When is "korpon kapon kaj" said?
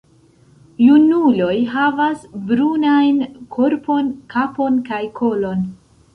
3.59-5.05